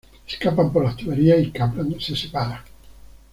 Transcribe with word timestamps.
Escapan 0.27 0.73
por 0.73 0.83
las 0.83 0.95
tuberías 0.97 1.39
y 1.41 1.51
Kaplan 1.51 2.01
se 2.01 2.15
separa. 2.15 2.65